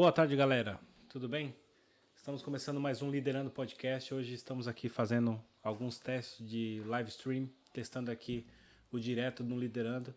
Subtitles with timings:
[0.00, 0.80] Boa tarde, galera.
[1.10, 1.54] Tudo bem?
[2.16, 4.14] Estamos começando mais um Liderando Podcast.
[4.14, 8.46] Hoje estamos aqui fazendo alguns testes de live stream, testando aqui
[8.90, 10.14] o direto no Liderando.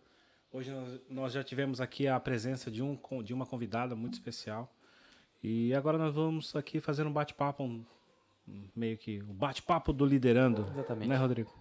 [0.54, 4.74] Hoje nós, nós já tivemos aqui a presença de, um, de uma convidada muito especial.
[5.44, 7.84] E agora nós vamos aqui fazer um bate-papo, um,
[8.74, 10.66] meio que o um bate-papo do Liderando.
[10.76, 11.10] Exatamente.
[11.10, 11.54] Né, Rodrigo?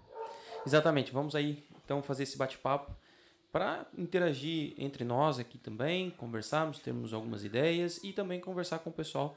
[0.65, 1.11] Exatamente.
[1.11, 2.95] Vamos aí então fazer esse bate-papo
[3.52, 8.93] para interagir entre nós aqui também, conversarmos, termos algumas ideias e também conversar com o
[8.93, 9.37] pessoal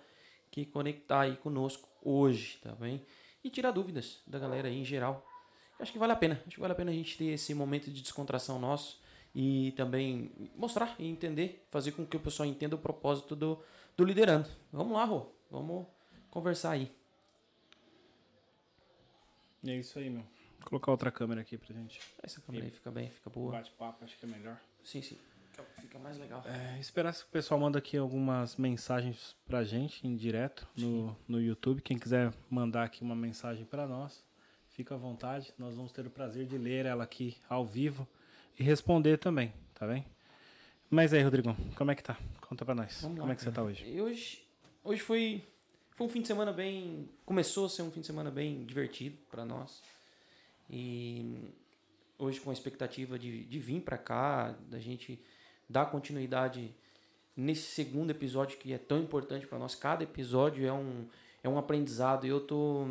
[0.50, 3.06] que conectar aí conosco hoje, tá bem?
[3.44, 5.28] E tirar dúvidas da galera aí em geral.
[5.78, 6.42] Acho que vale a pena.
[6.48, 9.02] Acho que vale a pena a gente ter esse momento de descontração nosso
[9.36, 13.62] e também mostrar e entender, fazer com que o pessoal entenda o propósito do,
[13.98, 14.48] do liderando.
[14.72, 15.28] Vamos lá, Rô.
[15.52, 15.86] Vamos
[16.32, 16.90] conversar aí.
[19.68, 20.24] É isso aí, meu.
[20.66, 22.02] Vou colocar outra câmera aqui pra gente.
[22.24, 23.52] Essa câmera aí fica bem, fica boa.
[23.52, 24.60] Bate-papo, acho que é melhor.
[24.84, 25.16] Sim, sim.
[25.80, 26.44] Fica mais legal.
[26.44, 31.40] É, esperar que o pessoal manda aqui algumas mensagens pra gente em direto no, no
[31.40, 31.84] YouTube.
[31.84, 34.26] Quem quiser mandar aqui uma mensagem para nós,
[34.70, 35.54] fica à vontade.
[35.56, 38.08] Nós vamos ter o prazer de ler ela aqui ao vivo
[38.60, 40.04] e responder também, tá bem?
[40.90, 42.18] Mas aí, Rodrigo, como é que tá?
[42.42, 43.02] Conta pra nós.
[43.04, 44.02] Vamos como lá, é que você tá hoje?
[44.02, 44.44] Hoje,
[44.84, 45.44] hoje foi,
[45.92, 47.08] foi um fim de semana bem.
[47.24, 49.84] Começou a ser um fim de semana bem divertido para nós.
[50.70, 51.54] E
[52.18, 55.20] hoje, com a expectativa de, de vir para cá, da gente
[55.70, 56.74] dar continuidade
[57.36, 59.76] nesse segundo episódio que é tão importante para nós.
[59.76, 61.06] Cada episódio é um,
[61.44, 62.26] é um aprendizado.
[62.26, 62.88] E eu tô,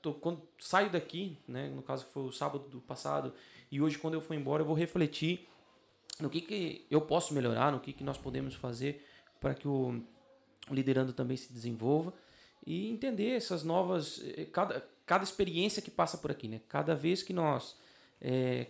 [0.00, 3.32] tô quando saio daqui, né, no caso foi o sábado do passado,
[3.70, 5.48] e hoje quando eu for embora eu vou refletir
[6.20, 9.04] no que, que eu posso melhorar, no que, que nós podemos fazer
[9.40, 10.00] para que o,
[10.70, 12.14] liderando também se desenvolva
[12.64, 14.22] e entender essas novas
[14.52, 16.60] cada, cada experiência que passa por aqui, né?
[16.68, 17.76] Cada vez que nós
[18.20, 18.64] é,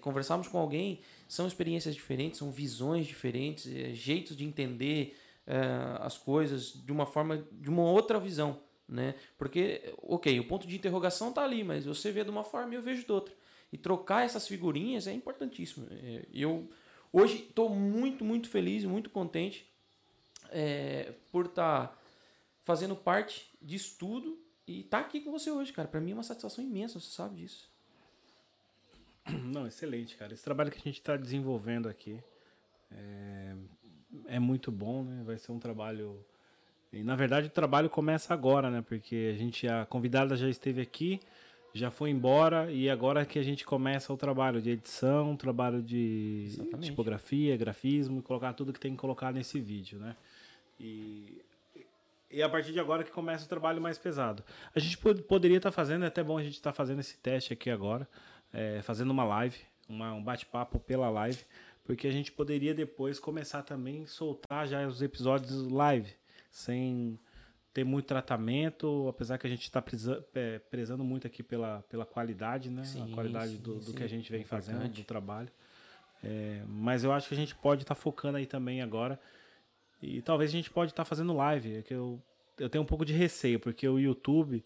[0.49, 5.17] com alguém, são experiências diferentes, são visões diferentes, é, jeitos de entender
[5.47, 5.57] é,
[6.01, 9.15] as coisas de uma forma, de uma outra visão, né?
[9.39, 12.77] Porque, ok, o ponto de interrogação está ali, mas você vê de uma forma e
[12.77, 13.35] eu vejo de outra.
[13.73, 15.87] E trocar essas figurinhas é importantíssimo.
[15.91, 16.69] É, eu
[17.13, 19.67] hoje estou muito, muito feliz, muito contente
[20.51, 21.99] é, por estar tá
[22.65, 25.89] fazendo parte disso tudo e tá aqui com você hoje, cara.
[25.89, 27.71] Para mim é uma satisfação imensa, você sabe disso.
[29.53, 30.33] Não, excelente, cara.
[30.33, 32.19] Esse trabalho que a gente está desenvolvendo aqui
[32.91, 33.55] é,
[34.27, 35.23] é, muito bom, né?
[35.25, 36.25] Vai ser um trabalho.
[36.93, 38.83] E na verdade o trabalho começa agora, né?
[38.87, 41.21] Porque a gente, a convidada já esteve aqui,
[41.75, 46.45] já foi embora e agora que a gente começa o trabalho de edição, trabalho de
[46.47, 46.91] Exatamente.
[46.91, 50.17] tipografia, grafismo e colocar tudo que tem que colocar nesse vídeo, né?
[50.79, 51.43] E
[52.35, 54.43] e a partir de agora que começa o trabalho mais pesado.
[54.75, 57.17] A gente poderia estar tá fazendo, é até bom a gente estar tá fazendo esse
[57.17, 58.09] teste aqui agora,
[58.53, 59.59] é, fazendo uma live,
[59.89, 61.45] uma, um bate-papo pela live,
[61.85, 66.13] porque a gente poderia depois começar também soltar já os episódios live,
[66.51, 67.19] sem
[67.73, 69.83] ter muito tratamento, apesar que a gente está
[70.35, 72.85] é, prezando muito aqui pela, pela qualidade, né?
[72.85, 75.03] Sim, a qualidade sim, do, do sim, que a gente vem é fazendo, importante.
[75.03, 75.49] do trabalho.
[76.23, 79.21] É, mas eu acho que a gente pode estar tá focando aí também agora.
[80.03, 82.21] E talvez a gente pode estar tá fazendo live, é que eu,
[82.59, 84.63] eu tenho um pouco de receio, porque o YouTube,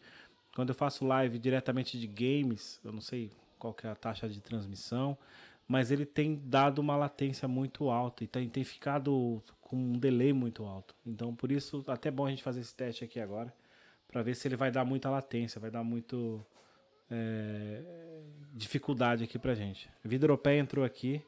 [0.55, 4.29] quando eu faço live diretamente de games, eu não sei qual que é a taxa
[4.29, 5.17] de transmissão,
[5.67, 10.33] mas ele tem dado uma latência muito alta e tem, tem ficado com um delay
[10.33, 10.95] muito alto.
[11.07, 13.53] Então, por isso, até bom a gente fazer esse teste aqui agora,
[14.09, 16.45] para ver se ele vai dar muita latência, vai dar muito
[17.11, 17.83] é,
[18.55, 19.91] dificuldade aqui pra gente.
[20.03, 21.23] Vida Europeia entrou aqui.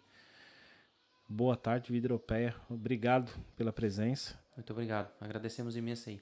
[1.32, 2.56] Boa tarde, Vida Europeia.
[2.68, 4.37] Obrigado pela presença.
[4.56, 5.12] Muito obrigado.
[5.20, 6.20] Agradecemos imenso aí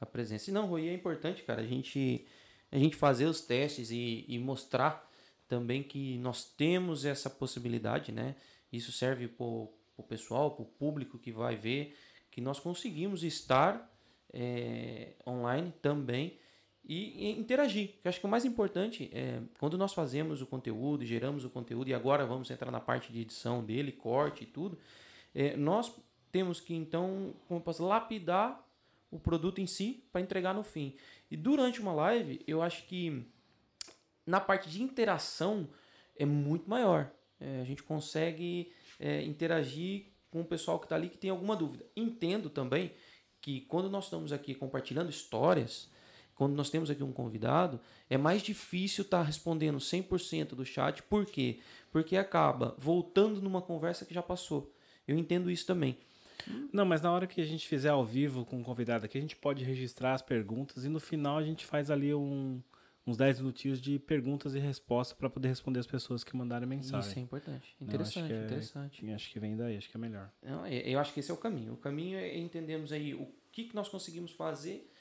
[0.00, 0.48] a presença.
[0.48, 2.26] E não, Rui, é importante, cara, a gente,
[2.72, 5.12] a gente fazer os testes e, e mostrar
[5.46, 8.34] também que nós temos essa possibilidade, né?
[8.72, 11.94] Isso serve para o pessoal, para o público que vai ver,
[12.30, 13.94] que nós conseguimos estar
[14.32, 16.38] é, online também
[16.86, 17.94] e, e interagir.
[18.04, 21.88] Eu acho que o mais importante é quando nós fazemos o conteúdo, geramos o conteúdo
[21.90, 24.78] e agora vamos entrar na parte de edição dele, corte e tudo,
[25.34, 25.92] é, nós
[26.30, 28.64] temos que então, como posso, lapidar
[29.10, 30.94] o produto em si para entregar no fim.
[31.30, 33.26] E durante uma live, eu acho que
[34.24, 35.68] na parte de interação
[36.16, 37.10] é muito maior.
[37.40, 41.56] É, a gente consegue é, interagir com o pessoal que está ali que tem alguma
[41.56, 41.84] dúvida.
[41.96, 42.92] Entendo também
[43.40, 45.90] que quando nós estamos aqui compartilhando histórias,
[46.36, 51.02] quando nós temos aqui um convidado, é mais difícil estar tá respondendo 100% do chat.
[51.02, 51.58] Por quê?
[51.90, 54.72] Porque acaba voltando numa conversa que já passou.
[55.08, 55.98] Eu entendo isso também.
[56.72, 59.20] Não, mas na hora que a gente fizer ao vivo com o convidado aqui, a
[59.20, 62.60] gente pode registrar as perguntas e no final a gente faz ali um,
[63.06, 67.10] uns 10 minutinhos de perguntas e respostas para poder responder as pessoas que mandarem mensagem.
[67.10, 67.74] Isso é importante.
[67.80, 69.10] Interessante, Não, acho interessante.
[69.10, 70.30] É, acho que vem daí, acho que é melhor.
[70.42, 71.72] Não, eu acho que esse é o caminho.
[71.72, 74.92] O caminho é entendermos aí o que, que nós conseguimos fazer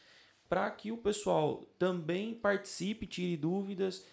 [0.47, 4.05] para que o pessoal também participe, tire dúvidas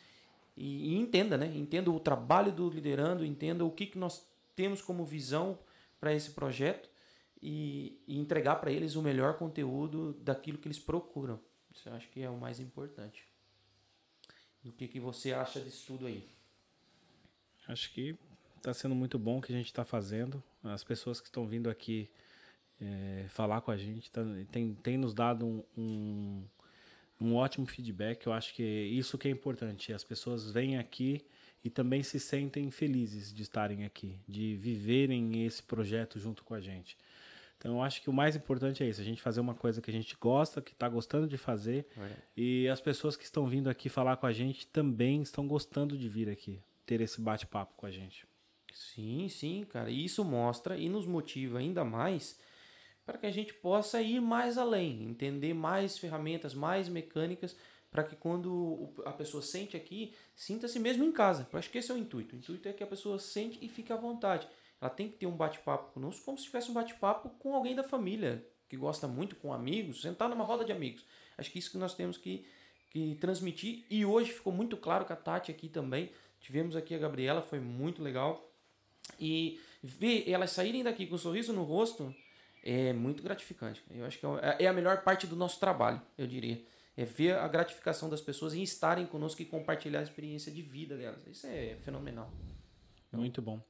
[0.56, 1.46] e, e, entenda, né?
[1.54, 5.58] Entenda o trabalho do liderando, entenda o que, que nós temos como visão
[6.00, 6.88] para esse projeto
[7.40, 11.40] e, e entregar para eles o melhor conteúdo daquilo que eles procuram.
[11.74, 13.26] Isso eu acho que é o mais importante.
[14.64, 16.28] E o que, que você acha disso tudo aí?
[17.66, 18.16] Acho que
[18.56, 20.42] está sendo muito bom o que a gente está fazendo.
[20.62, 22.08] As pessoas que estão vindo aqui
[22.82, 26.44] é, falar com a gente tá, tem, tem nos dado um, um,
[27.20, 28.26] um, ótimo feedback.
[28.26, 29.92] Eu acho que isso que é importante.
[29.92, 31.24] As pessoas vêm aqui
[31.64, 36.60] e também se sentem felizes de estarem aqui, de viverem esse projeto junto com a
[36.60, 36.96] gente.
[37.56, 39.88] Então, eu acho que o mais importante é isso: a gente fazer uma coisa que
[39.88, 42.10] a gente gosta, que está gostando de fazer, é.
[42.36, 46.08] e as pessoas que estão vindo aqui falar com a gente também estão gostando de
[46.08, 48.26] vir aqui, ter esse bate-papo com a gente.
[48.74, 49.90] Sim, sim, cara.
[49.90, 52.36] E isso mostra e nos motiva ainda mais
[53.04, 57.56] para que a gente possa ir mais além, entender mais ferramentas, mais mecânicas,
[57.90, 61.46] para que quando a pessoa sente aqui, sinta-se mesmo em casa.
[61.52, 62.34] Eu acho que esse é o intuito.
[62.34, 64.48] O intuito é que a pessoa sente e fique à vontade.
[64.80, 67.84] Ela tem que ter um bate-papo conosco como se tivesse um bate-papo com alguém da
[67.84, 71.04] família, que gosta muito, com amigos, sentar numa roda de amigos.
[71.36, 72.46] Acho que isso que nós temos que,
[72.90, 73.84] que transmitir.
[73.90, 76.10] E hoje ficou muito claro com a Tati aqui também.
[76.40, 78.50] Tivemos aqui a Gabriela, foi muito legal.
[79.20, 82.14] E ver elas saírem daqui com um sorriso no rosto
[82.62, 83.82] é muito gratificante.
[83.90, 86.62] Eu acho que é, é a melhor parte do nosso trabalho, eu diria.
[86.96, 90.96] É ver a gratificação das pessoas em estarem conosco e compartilhar a experiência de vida
[90.96, 91.26] delas.
[91.26, 92.30] Isso é fenomenal.
[93.10, 93.60] Muito bom.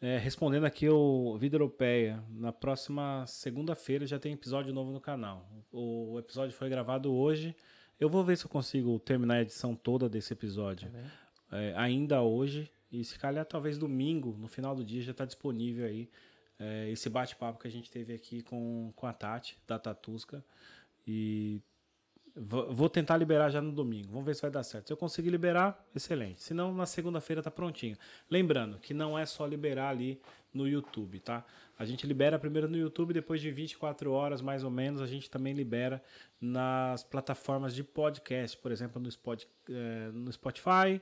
[0.00, 5.48] É, respondendo aqui o Vida Europeia, na próxima segunda-feira já tem episódio novo no canal.
[5.72, 7.56] O, episódio foi gravado hoje.
[7.98, 10.90] Eu vou ver se eu consigo terminar a edição toda desse episódio
[11.48, 12.70] tá é, ainda hoje.
[12.90, 16.10] E se calhar talvez domingo, no final do dia, já está disponível aí
[16.58, 20.44] é, esse bate-papo que a gente teve aqui com, com a Tati, da Tatusca.
[21.06, 21.60] E
[22.36, 24.08] vou tentar liberar já no domingo.
[24.08, 24.88] Vamos ver se vai dar certo.
[24.88, 26.42] Se eu conseguir liberar, excelente.
[26.42, 27.96] Se não, na segunda-feira tá prontinho.
[28.28, 30.20] Lembrando que não é só liberar ali
[30.52, 31.44] no YouTube, tá?
[31.78, 35.28] A gente libera primeiro no YouTube, depois de 24 horas mais ou menos, a gente
[35.28, 36.02] também libera
[36.40, 41.00] nas plataformas de podcast, por exemplo, no, é, no Spotify,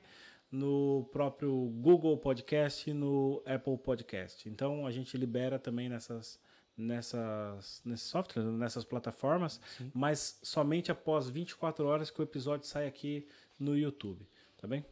[0.53, 4.47] no próprio Google Podcast e no Apple Podcast.
[4.47, 6.39] Então a gente libera também nessas
[6.77, 9.91] nessas nesses softwares, nessas plataformas, Sim.
[9.95, 13.27] mas somente após 24 horas que o episódio sai aqui
[13.59, 14.27] no YouTube,
[14.59, 14.85] tá bem?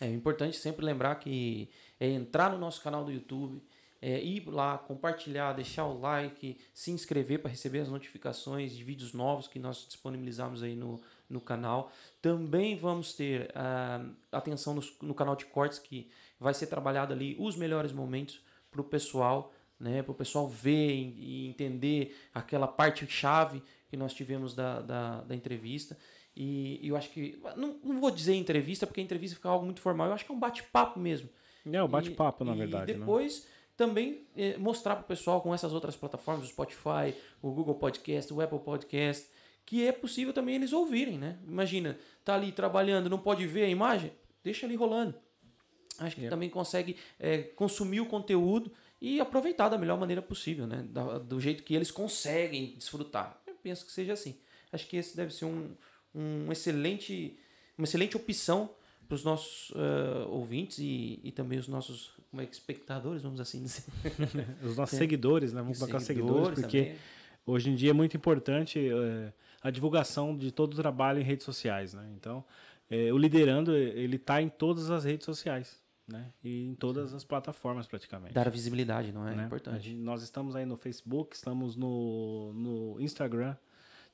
[0.00, 3.62] É importante sempre lembrar que é entrar no nosso canal do YouTube,
[4.00, 9.12] é ir lá, compartilhar, deixar o like, se inscrever para receber as notificações de vídeos
[9.12, 11.90] novos que nós disponibilizamos aí no, no canal.
[12.20, 17.36] Também vamos ter uh, atenção no, no, canal de cortes, que vai ser trabalhado ali
[17.38, 23.06] os melhores momentos para o pessoal, né, para o pessoal ver e entender aquela parte
[23.06, 25.96] chave que nós tivemos da, da, da entrevista.
[26.36, 27.40] E, e, eu acho que.
[27.56, 30.08] Não, não vou dizer entrevista, porque a entrevista fica algo muito formal.
[30.08, 31.30] Eu acho que é um bate-papo mesmo.
[31.64, 32.92] É, o um bate-papo, na verdade.
[32.92, 33.00] E né?
[33.00, 33.42] depois.
[33.42, 33.55] Né?
[33.76, 38.32] Também eh, mostrar para o pessoal com essas outras plataformas, o Spotify, o Google Podcast,
[38.32, 39.28] o Apple Podcast,
[39.66, 41.38] que é possível também eles ouvirem, né?
[41.46, 45.14] Imagina, tá ali trabalhando, não pode ver a imagem, deixa ali rolando.
[45.98, 50.84] Acho que também consegue é, consumir o conteúdo e aproveitar da melhor maneira possível, né?
[50.88, 53.42] Da, do jeito que eles conseguem desfrutar.
[53.46, 54.38] Eu penso que seja assim.
[54.72, 55.74] Acho que esse deve ser um,
[56.14, 57.38] um excelente,
[57.76, 58.70] uma excelente opção
[59.06, 63.62] para os nossos uh, ouvintes e, e também os nossos como é, espectadores, vamos assim
[63.62, 63.84] dizer.
[64.62, 64.98] os nossos é.
[64.98, 65.62] seguidores, né?
[65.62, 66.98] Vamos colocar seguidores, seguidores porque também.
[67.46, 68.78] hoje em dia é muito importante.
[68.78, 69.32] Uh,
[69.62, 72.08] a divulgação de todo o trabalho em redes sociais, né?
[72.16, 72.44] Então,
[72.88, 76.30] é, o liderando ele está em todas as redes sociais, né?
[76.44, 78.32] E em todas as plataformas praticamente.
[78.32, 79.34] Dar visibilidade, não é?
[79.34, 79.44] Né?
[79.44, 79.90] Importante.
[79.90, 83.56] Gente, nós estamos aí no Facebook, estamos no, no Instagram,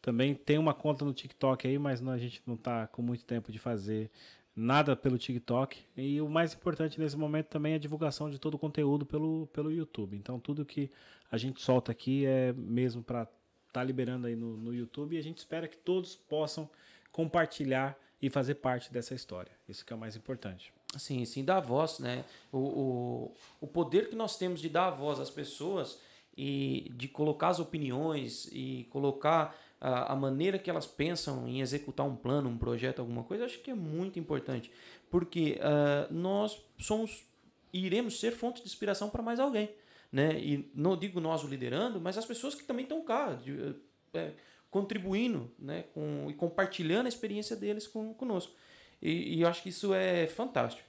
[0.00, 3.24] também tem uma conta no TikTok aí, mas não, a gente não está com muito
[3.24, 4.10] tempo de fazer
[4.54, 5.80] nada pelo TikTok.
[5.96, 9.46] E o mais importante nesse momento também é a divulgação de todo o conteúdo pelo,
[9.52, 10.16] pelo YouTube.
[10.16, 10.90] Então, tudo que
[11.30, 13.26] a gente solta aqui é mesmo para
[13.72, 16.68] tá liberando aí no, no YouTube e a gente espera que todos possam
[17.10, 19.50] compartilhar e fazer parte dessa história.
[19.66, 20.72] Isso que é o mais importante.
[20.96, 22.24] Sim, sim, dar voz, né?
[22.52, 25.98] O, o, o poder que nós temos de dar voz às pessoas
[26.36, 32.06] e de colocar as opiniões e colocar a, a maneira que elas pensam em executar
[32.06, 34.70] um plano, um projeto, alguma coisa, acho que é muito importante.
[35.10, 37.26] Porque uh, nós somos
[37.72, 39.70] e iremos ser fonte de inspiração para mais alguém
[40.12, 40.38] né?
[40.38, 43.74] E não digo nós o liderando, mas as pessoas que também estão cá, de,
[44.12, 44.32] é,
[44.70, 45.84] contribuindo, né?
[45.94, 48.54] Com, e compartilhando a experiência deles com, conosco.
[49.00, 50.88] E, e eu acho que isso é fantástico.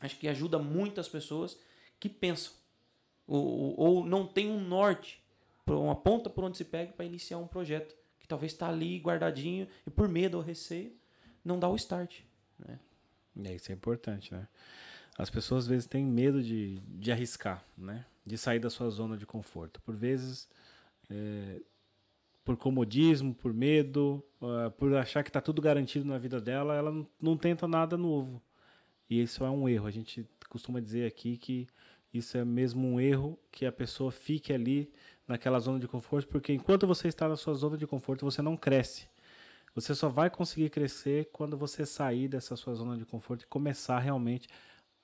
[0.00, 1.58] Acho que ajuda muitas pessoas
[1.98, 2.52] que pensam
[3.26, 5.20] ou, ou não tem um norte
[5.66, 7.94] uma ponta por onde se pega para iniciar um projeto
[8.30, 10.92] talvez está ali guardadinho e por medo ou receio
[11.44, 12.20] não dá o start.
[12.58, 12.78] Né?
[13.44, 14.46] É, isso é importante, né?
[15.18, 18.06] As pessoas às vezes têm medo de, de arriscar, né?
[18.24, 19.82] De sair da sua zona de conforto.
[19.82, 20.48] Por vezes,
[21.10, 21.60] é,
[22.44, 26.90] por comodismo, por medo, uh, por achar que está tudo garantido na vida dela, ela
[26.90, 28.40] não, não tenta nada novo.
[29.08, 29.86] E isso é um erro.
[29.86, 31.66] A gente costuma dizer aqui que
[32.12, 34.92] isso é mesmo um erro que a pessoa fique ali
[35.26, 38.56] naquela zona de conforto, porque enquanto você está na sua zona de conforto, você não
[38.56, 39.08] cresce.
[39.74, 43.98] Você só vai conseguir crescer quando você sair dessa sua zona de conforto e começar
[44.00, 44.48] realmente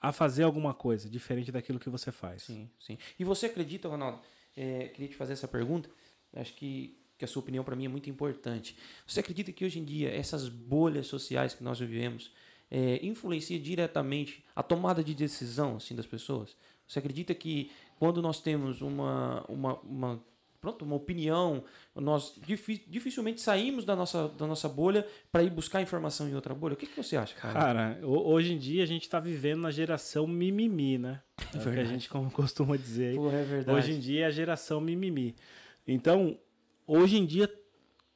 [0.01, 2.43] a fazer alguma coisa diferente daquilo que você faz.
[2.43, 2.99] Sim, sim.
[3.19, 4.21] E você acredita, Ronaldo?
[4.57, 5.89] É, queria te fazer essa pergunta.
[6.35, 8.77] Acho que, que a sua opinião para mim é muito importante.
[9.07, 12.33] Você acredita que hoje em dia essas bolhas sociais que nós vivemos
[12.71, 16.57] é, influencia diretamente a tomada de decisão assim das pessoas?
[16.87, 20.23] Você acredita que quando nós temos uma, uma, uma
[20.61, 21.63] pronto, uma opinião,
[21.95, 22.35] nós
[22.89, 26.75] dificilmente saímos da nossa, da nossa bolha para ir buscar informação em outra bolha.
[26.75, 27.55] O que, que você acha, cara?
[27.59, 31.23] Cara, hoje em dia a gente está vivendo na geração mimimi, né?
[31.55, 33.15] É, é o que a gente costuma dizer.
[33.15, 33.79] Porra, é verdade.
[33.79, 35.37] Hoje em dia é a geração mimimi.
[35.87, 36.37] Então,
[36.87, 37.49] hoje em dia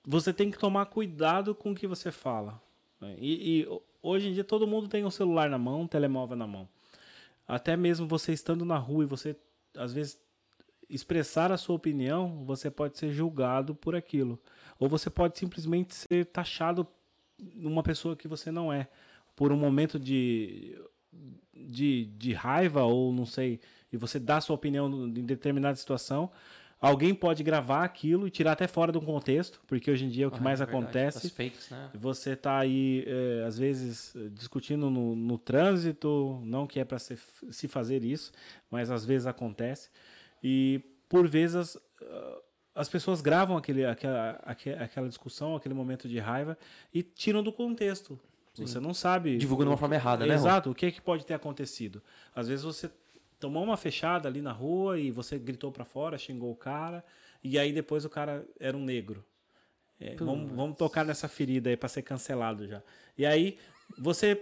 [0.04, 2.60] você tem que tomar cuidado com o que você fala.
[3.00, 3.14] Né?
[3.18, 6.46] E, e hoje em dia todo mundo tem um celular na mão, um telemóvel na
[6.46, 6.68] mão.
[7.50, 9.36] Até mesmo você estando na rua e você
[9.76, 10.18] às vezes
[10.88, 14.40] expressar a sua opinião, você pode ser julgado por aquilo.
[14.78, 16.86] Ou você pode simplesmente ser taxado
[17.56, 18.88] uma pessoa que você não é.
[19.34, 20.78] Por um momento de,
[21.52, 23.60] de, de raiva, ou não sei,
[23.92, 26.30] e você dá sua opinião em determinada situação,
[26.80, 30.26] alguém pode gravar aquilo e tirar até fora do contexto, porque hoje em dia é
[30.28, 31.26] o que ah, mais é acontece.
[31.26, 31.90] As fakes, né?
[31.94, 37.68] Você está aí, é, às vezes, discutindo no, no trânsito, não que é para se
[37.68, 38.32] fazer isso,
[38.70, 39.90] mas às vezes acontece.
[40.42, 41.76] E por vezes
[42.74, 44.40] as pessoas gravam aquele, aquela,
[44.78, 46.56] aquela discussão, aquele momento de raiva
[46.94, 48.18] e tiram do contexto.
[48.54, 48.66] Sim.
[48.66, 49.36] Você não sabe.
[49.36, 50.34] Divulga de uma forma errada, né?
[50.34, 50.70] Exato.
[50.70, 52.02] O que, é que pode ter acontecido?
[52.34, 52.90] Às vezes você
[53.40, 57.02] tomou uma fechada ali na rua e você gritou para fora, xingou o cara,
[57.42, 59.24] e aí depois o cara era um negro.
[59.98, 62.82] É, vamos, vamos tocar nessa ferida aí para ser cancelado já.
[63.16, 63.58] E aí
[63.98, 64.40] você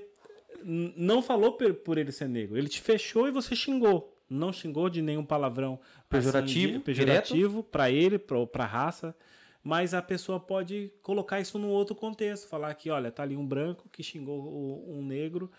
[0.62, 4.14] não falou por ele ser negro, ele te fechou e você xingou.
[4.28, 5.80] Não xingou de nenhum palavrão
[6.10, 9.16] pejorativo, assim, pejorativo para ele, para a raça,
[9.62, 13.46] mas a pessoa pode colocar isso num outro contexto, falar que, olha, tá ali um
[13.46, 15.50] branco que xingou um negro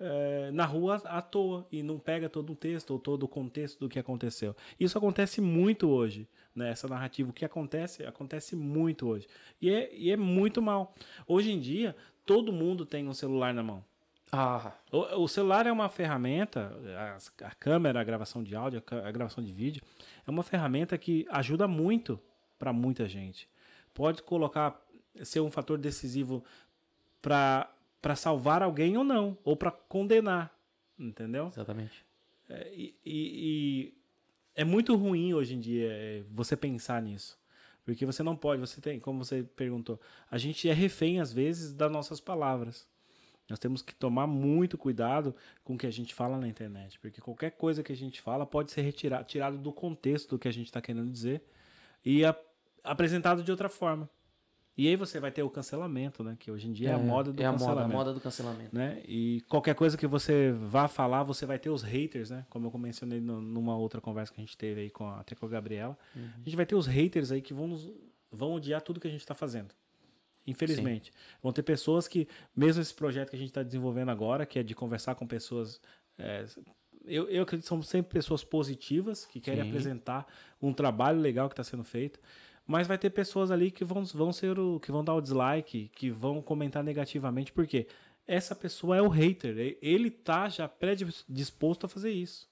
[0.00, 3.80] é, na rua à toa e não pega todo o texto ou todo o contexto
[3.80, 4.54] do que aconteceu.
[4.78, 6.70] Isso acontece muito hoje, né?
[6.70, 9.26] Essa narrativa, o que acontece, acontece muito hoje.
[9.60, 10.94] E é, e é muito mal.
[11.26, 13.84] Hoje em dia, todo mundo tem um celular na mão.
[14.30, 14.72] Ah.
[14.92, 19.10] O, o, celular é uma ferramenta, a, a, câmera, a gravação de áudio, a, a
[19.10, 19.82] gravação de vídeo,
[20.26, 22.20] é uma ferramenta que ajuda muito
[22.58, 23.48] para muita gente.
[23.94, 24.78] Pode colocar,
[25.22, 26.44] ser um fator decisivo
[27.22, 27.72] para
[28.16, 30.54] salvar alguém ou não, ou para condenar,
[30.98, 31.48] entendeu?
[31.48, 32.04] Exatamente.
[32.48, 33.12] É, e, e,
[33.84, 33.94] e,
[34.54, 37.38] é muito ruim hoje em dia é, você pensar nisso.
[37.84, 39.98] Porque você não pode, você tem, como você perguntou,
[40.30, 42.86] a gente é refém às vezes das nossas palavras.
[43.48, 45.34] Nós temos que tomar muito cuidado
[45.64, 48.44] com o que a gente fala na internet, porque qualquer coisa que a gente fala
[48.44, 51.42] pode ser retirado, tirado do contexto do que a gente está querendo dizer
[52.04, 52.36] e a,
[52.84, 54.08] apresentado de outra forma.
[54.78, 56.36] E aí você vai ter o cancelamento, né?
[56.38, 57.88] Que hoje em dia é, é a moda do é a cancelamento.
[57.88, 58.72] Moda, a moda do cancelamento.
[58.72, 59.02] Né?
[59.08, 62.46] E qualquer coisa que você vá falar, você vai ter os haters, né?
[62.48, 65.34] Como eu mencionei no, numa outra conversa que a gente teve aí com a, até
[65.34, 65.98] com a Gabriela.
[66.14, 66.30] Uhum.
[66.36, 67.90] A gente vai ter os haters aí que vão, nos,
[68.30, 69.74] vão odiar tudo que a gente está fazendo.
[70.46, 71.10] Infelizmente.
[71.10, 71.18] Sim.
[71.42, 74.62] Vão ter pessoas que, mesmo esse projeto que a gente está desenvolvendo agora, que é
[74.62, 75.80] de conversar com pessoas.
[76.16, 76.44] É,
[77.04, 79.70] eu, eu acredito que são sempre pessoas positivas, que querem Sim.
[79.70, 80.26] apresentar
[80.62, 82.20] um trabalho legal que está sendo feito.
[82.68, 84.78] Mas vai ter pessoas ali que vão, vão ser o.
[84.78, 87.86] que vão dar o dislike, que vão comentar negativamente, porque
[88.26, 89.78] essa pessoa é o hater.
[89.80, 92.46] Ele tá já predisposto a fazer isso.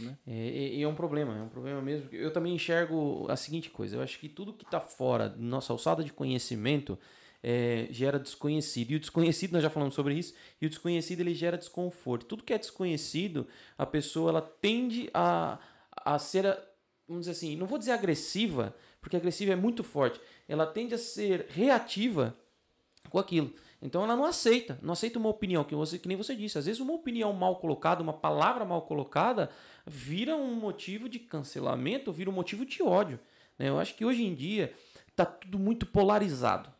[0.00, 0.16] Né?
[0.26, 2.08] É, é, um problema, é um problema mesmo.
[2.10, 5.70] Eu também enxergo a seguinte coisa: eu acho que tudo que está fora da nossa
[5.70, 6.98] alçada de conhecimento
[7.42, 8.92] é, gera desconhecido.
[8.92, 12.24] E o desconhecido, nós já falamos sobre isso, e o desconhecido ele gera desconforto.
[12.24, 15.58] Tudo que é desconhecido, a pessoa ela tende a,
[15.94, 16.58] a ser,
[17.08, 20.98] vamos dizer assim, não vou dizer agressiva, porque agressiva é muito forte, ela tende a
[20.98, 22.36] ser reativa
[23.08, 23.52] com aquilo.
[23.80, 26.58] Então ela não aceita, não aceita uma opinião, que, você, que nem você disse.
[26.58, 29.50] Às vezes uma opinião mal colocada, uma palavra mal colocada,
[29.86, 33.18] vira um motivo de cancelamento, vira um motivo de ódio.
[33.58, 33.68] Né?
[33.68, 34.74] Eu acho que hoje em dia
[35.08, 36.70] está tudo muito polarizado.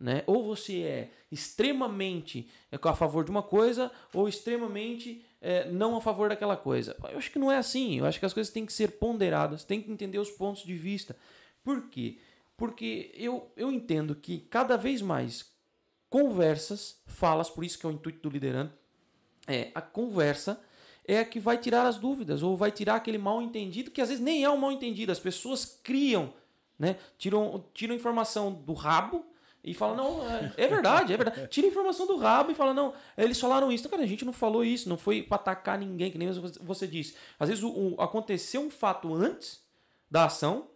[0.00, 0.22] Né?
[0.26, 6.00] Ou você é extremamente é, a favor de uma coisa, ou extremamente é, não a
[6.00, 6.96] favor daquela coisa.
[7.10, 7.98] Eu acho que não é assim.
[7.98, 10.74] Eu acho que as coisas têm que ser ponderadas, tem que entender os pontos de
[10.74, 11.14] vista.
[11.62, 12.18] Por quê?
[12.56, 15.52] Porque eu, eu entendo que cada vez mais
[16.08, 18.72] conversas, falas, por isso que é o intuito do liderando,
[19.46, 20.58] é a conversa
[21.06, 24.08] é a que vai tirar as dúvidas ou vai tirar aquele mal entendido que às
[24.08, 25.12] vezes nem é um mal entendido.
[25.12, 26.32] As pessoas criam,
[26.78, 26.96] né?
[27.18, 29.26] Tiram, tiram informação do rabo
[29.64, 31.48] e falam, não, é, é verdade, é verdade.
[31.48, 33.80] Tira informação do rabo e fala, não, eles falaram isso.
[33.80, 36.86] Então, cara, a gente não falou isso, não foi para atacar ninguém, que nem você
[36.86, 37.16] disse.
[37.38, 39.62] Às vezes o, o, aconteceu um fato antes
[40.10, 40.68] da ação,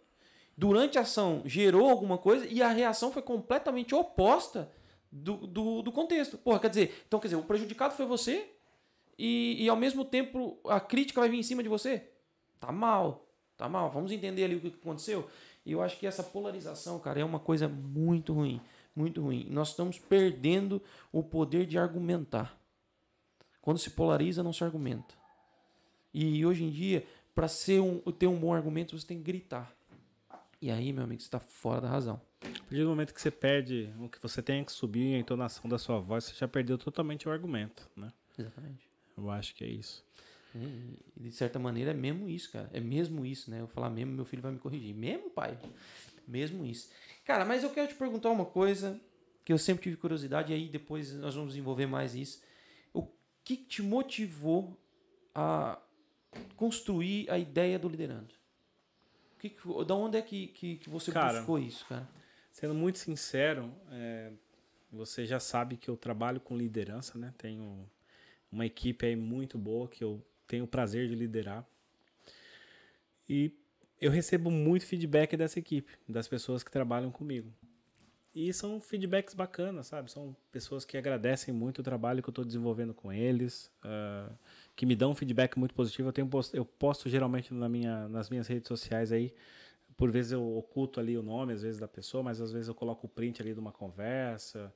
[0.57, 4.71] durante a ação gerou alguma coisa e a reação foi completamente oposta
[5.11, 6.37] do, do, do contexto.
[6.39, 8.49] Porra, quer dizer, então quer dizer, o prejudicado foi você,
[9.19, 12.09] e, e ao mesmo tempo a crítica vai vir em cima de você?
[12.59, 13.91] Tá mal, tá mal.
[13.91, 15.29] Vamos entender ali o que aconteceu.
[15.65, 18.61] E eu acho que essa polarização, cara, é uma coisa muito ruim,
[18.95, 19.47] muito ruim.
[19.49, 22.59] Nós estamos perdendo o poder de argumentar.
[23.61, 25.13] Quando se polariza, não se argumenta.
[26.13, 29.73] E hoje em dia, para ser um, ter um bom argumento, você tem que gritar.
[30.61, 32.19] E aí, meu amigo, você está fora da razão.
[32.41, 35.69] A partir do momento que você perde, o que você tem que subir a entonação
[35.69, 38.11] da sua voz, você já perdeu totalmente o argumento, né?
[38.37, 38.89] Exatamente.
[39.17, 40.03] Eu acho que é isso.
[40.55, 42.69] E, de certa maneira é mesmo isso, cara.
[42.73, 43.61] É mesmo isso, né?
[43.61, 44.95] Eu falar mesmo, meu filho vai me corrigir.
[44.95, 45.57] Mesmo, pai?
[46.29, 46.89] Mesmo isso.
[47.25, 49.01] Cara, mas eu quero te perguntar uma coisa
[49.43, 52.41] que eu sempre tive curiosidade, e aí depois nós vamos desenvolver mais isso.
[52.93, 53.07] O
[53.43, 54.79] que te motivou
[55.33, 55.81] a
[56.55, 58.35] construir a ideia do Liderando?
[59.39, 59.55] Que,
[59.87, 62.07] da onde é que, que, que você cara, buscou isso, cara?
[62.51, 64.31] Sendo muito sincero, é,
[64.91, 67.33] você já sabe que eu trabalho com liderança, né?
[67.37, 67.89] Tenho
[68.51, 71.65] uma equipe aí muito boa que eu tenho o prazer de liderar.
[73.27, 73.51] E
[73.99, 77.53] eu recebo muito feedback dessa equipe, das pessoas que trabalham comigo.
[78.33, 80.11] E são feedbacks bacanas, sabe?
[80.11, 84.33] São pessoas que agradecem muito o trabalho que eu estou desenvolvendo com eles, uh,
[84.75, 86.09] que me dão um feedback muito positivo.
[86.09, 89.33] Eu, tenho eu posto geralmente na minha, nas minhas redes sociais aí,
[89.97, 92.75] por vezes eu oculto ali o nome, às vezes, da pessoa, mas às vezes eu
[92.75, 94.73] coloco o print ali de uma conversa,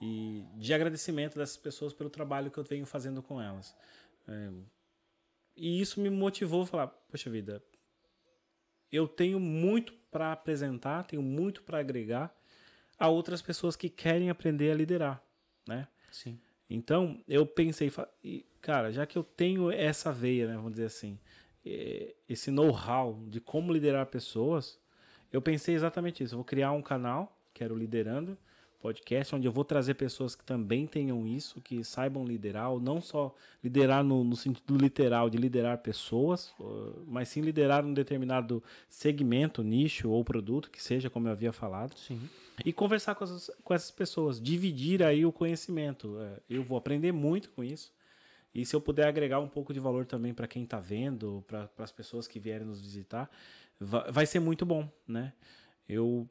[0.00, 3.74] e de agradecimento dessas pessoas pelo trabalho que eu venho fazendo com elas.
[4.28, 4.50] É,
[5.56, 7.62] e isso me motivou a falar: poxa vida,
[8.90, 12.34] eu tenho muito para apresentar, tenho muito para agregar
[12.98, 15.22] a outras pessoas que querem aprender a liderar,
[15.66, 15.86] né?
[16.10, 16.40] Sim.
[16.68, 17.92] Então eu pensei,
[18.60, 21.18] cara, já que eu tenho essa veia, né, vamos dizer assim,
[22.28, 24.78] esse know-how de como liderar pessoas,
[25.32, 26.34] eu pensei exatamente isso.
[26.34, 28.38] Eu vou criar um canal, que era o Liderando,
[28.80, 33.00] podcast, onde eu vou trazer pessoas que também tenham isso, que saibam liderar, ou não
[33.00, 36.54] só liderar no, no sentido literal de liderar pessoas,
[37.06, 41.96] mas sim liderar um determinado segmento, nicho ou produto, que seja, como eu havia falado.
[41.98, 42.20] Sim.
[42.64, 46.18] E conversar com essas, com essas pessoas, dividir aí o conhecimento.
[46.20, 47.92] É, eu vou aprender muito com isso.
[48.54, 51.68] E se eu puder agregar um pouco de valor também para quem está vendo, para
[51.78, 53.30] as pessoas que vierem nos visitar,
[53.78, 55.34] vai, vai ser muito bom, né?
[55.86, 56.26] Eu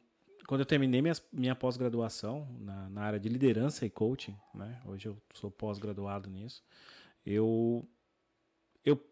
[0.47, 4.79] quando eu terminei minha, minha pós-graduação na, na, área de liderança e coaching, né?
[4.85, 6.63] Hoje eu sou pós-graduado nisso.
[7.25, 7.87] Eu,
[8.83, 9.03] eu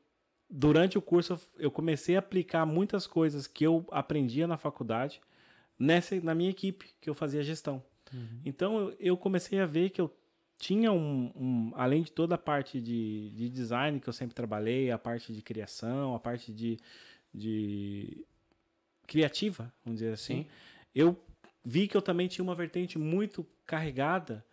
[0.49, 5.19] durante o curso eu comecei a aplicar muitas coisas que eu aprendia na faculdade
[5.77, 7.83] nessa na minha equipe que eu fazia gestão.
[8.13, 8.41] Uhum.
[8.45, 10.13] Então eu, eu, comecei a ver que eu
[10.59, 14.91] tinha um, um, além de toda a parte de, de design que eu sempre trabalhei,
[14.91, 16.77] a parte de criação, a parte de,
[17.33, 18.23] de
[19.07, 20.43] criativa, vamos dizer assim.
[20.43, 20.49] Sim
[20.93, 21.17] eu
[21.63, 24.45] vi que eu também tinha uma vertente muito carregada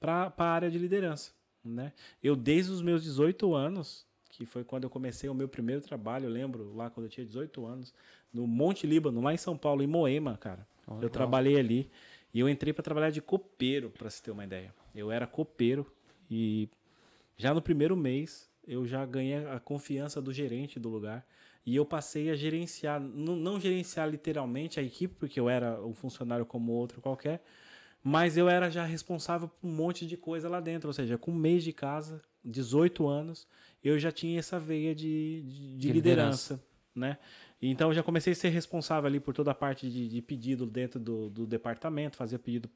[0.00, 1.32] para a área de liderança.
[1.64, 1.92] Né?
[2.22, 6.26] Eu, desde os meus 18 anos, que foi quando eu comecei o meu primeiro trabalho,
[6.26, 7.94] eu lembro lá quando eu tinha 18 anos,
[8.32, 10.66] no Monte Líbano, lá em São Paulo, em Moema, cara.
[10.86, 11.90] Oh, eu trabalhei ali
[12.34, 14.74] e eu entrei para trabalhar de copeiro, para se ter uma ideia.
[14.94, 15.90] Eu era copeiro
[16.30, 16.68] e
[17.36, 21.26] já no primeiro mês eu já ganhei a confiança do gerente do lugar.
[21.64, 25.94] E eu passei a gerenciar, não, não gerenciar literalmente a equipe, porque eu era um
[25.94, 27.42] funcionário como outro qualquer,
[28.02, 30.88] mas eu era já responsável por um monte de coisa lá dentro.
[30.88, 33.46] Ou seja, com um mês de casa, 18 anos,
[33.82, 37.18] eu já tinha essa veia de, de, de liderança, liderança, né?
[37.64, 40.66] Então eu já comecei a ser responsável ali por toda a parte de, de pedido
[40.66, 42.68] dentro do, do departamento, fazia pedido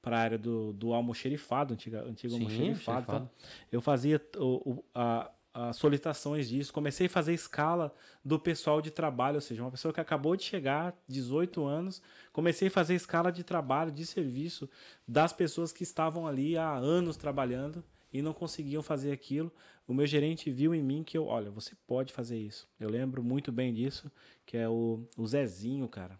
[0.00, 3.06] para a área do, do almoxerifado, antigo, antigo Sim, almoxerifado.
[3.06, 3.28] Tá?
[3.72, 8.90] Eu fazia o, o, a, as solicitações disso, comecei a fazer escala do pessoal de
[8.90, 12.00] trabalho, ou seja, uma pessoa que acabou de chegar, 18 anos,
[12.32, 14.68] comecei a fazer escala de trabalho, de serviço
[15.06, 19.52] das pessoas que estavam ali há anos trabalhando e não conseguiam fazer aquilo.
[19.86, 22.68] O meu gerente viu em mim que eu, olha, você pode fazer isso.
[22.78, 24.10] Eu lembro muito bem disso,
[24.46, 26.18] que é o, o Zezinho, cara.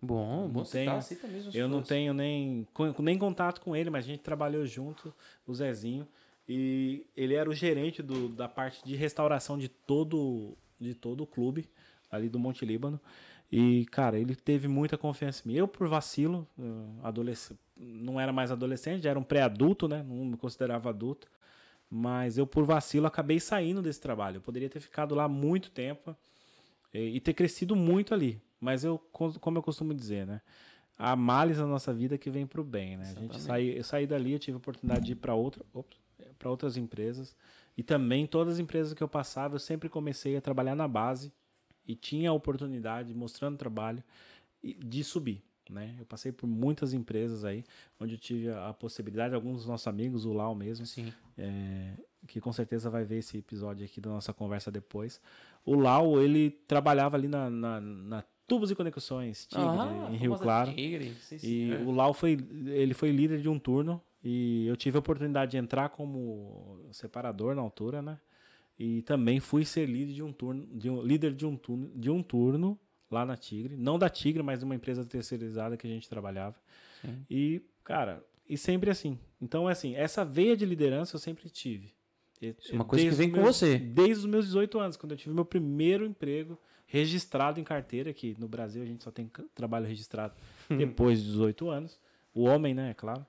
[0.00, 2.66] Bom, bom tenho, tá, cita mesmo Eu não tenho nem,
[3.00, 5.12] nem contato com ele, mas a gente trabalhou junto,
[5.46, 6.06] o Zezinho.
[6.48, 11.26] E ele era o gerente do, da parte de restauração de todo de todo o
[11.26, 11.68] clube
[12.10, 13.00] ali do Monte Líbano.
[13.50, 15.58] E, cara, ele teve muita confiança em mim.
[15.58, 16.46] Eu, por vacilo,
[17.02, 20.02] adolescente, não era mais adolescente, já era um pré-adulto, né?
[20.02, 21.28] Não me considerava adulto.
[21.88, 24.38] Mas eu, por vacilo, acabei saindo desse trabalho.
[24.38, 26.16] Eu poderia ter ficado lá muito tempo
[26.92, 28.40] e, e ter crescido muito ali.
[28.60, 30.40] Mas eu, como eu costumo dizer, né?
[30.98, 33.12] Há males na nossa vida que vem para o bem, né?
[33.16, 35.64] A gente sai, eu saí dali, eu tive a oportunidade de ir para outra,
[36.38, 37.36] para outras empresas.
[37.76, 41.32] E também todas as empresas que eu passava, eu sempre comecei a trabalhar na base
[41.86, 44.02] e tinha a oportunidade, mostrando trabalho,
[44.62, 45.42] de subir.
[45.68, 45.96] Né?
[45.98, 47.64] Eu passei por muitas empresas aí,
[47.98, 50.86] onde eu tive a possibilidade, alguns dos nossos amigos, o Lau mesmo,
[51.36, 51.92] é,
[52.26, 55.20] que com certeza vai ver esse episódio aqui da nossa conversa depois.
[55.64, 60.38] O Lau, ele trabalhava ali na, na, na Tubos e Conexões Tigre, ah, em Rio
[60.38, 60.72] Claro.
[60.72, 61.14] Tigre.
[61.20, 61.78] Sim, sim, e é.
[61.78, 65.56] o Lau foi, ele foi líder de um turno e eu tive a oportunidade de
[65.56, 68.18] entrar como separador na altura, né?
[68.76, 72.10] E também fui ser líder de um turno, de um, líder de um turno, de
[72.10, 72.76] um turno
[73.08, 76.56] lá na Tigre, não da Tigre, mas de uma empresa terceirizada que a gente trabalhava.
[77.00, 77.24] Sim.
[77.30, 79.16] E, cara, e sempre assim.
[79.40, 81.94] Então, é assim, essa veia de liderança eu sempre tive.
[82.42, 83.78] Isso é uma coisa que vem com você.
[83.78, 88.34] Desde os meus 18 anos, quando eu tive meu primeiro emprego registrado em carteira, que
[88.40, 90.34] no Brasil a gente só tem trabalho registrado
[90.68, 91.96] depois de 18 anos.
[92.34, 93.24] O homem, né, é claro.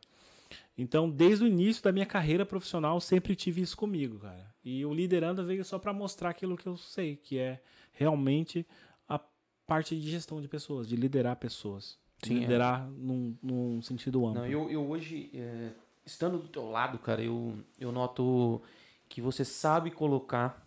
[0.77, 4.53] Então, desde o início da minha carreira profissional, sempre tive isso comigo, cara.
[4.63, 7.61] E o liderando veio só para mostrar aquilo que eu sei, que é
[7.91, 8.65] realmente
[9.09, 9.19] a
[9.65, 11.97] parte de gestão de pessoas, de liderar pessoas.
[12.23, 12.39] Sim, é.
[12.41, 12.91] liderar é.
[12.91, 14.41] num, num, sentido amplo.
[14.41, 15.71] Não, eu, eu hoje, é,
[16.05, 18.61] estando do teu lado, cara, eu, eu noto
[19.09, 20.63] que você sabe colocar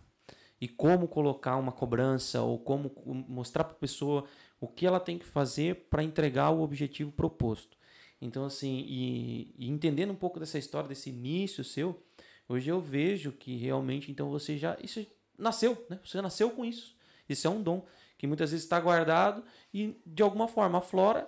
[0.59, 2.91] e como colocar uma cobrança ou como
[3.27, 4.25] mostrar para a pessoa
[4.59, 7.77] o que ela tem que fazer para entregar o objetivo proposto.
[8.21, 12.01] Então, assim, e, e, entendendo um pouco dessa história, desse início seu,
[12.47, 14.77] hoje eu vejo que realmente, então, você já.
[14.81, 15.05] Isso
[15.37, 15.99] nasceu, né?
[16.05, 16.95] Você nasceu com isso.
[17.27, 17.85] Isso é um dom
[18.17, 21.27] que muitas vezes está guardado e, de alguma forma, aflora.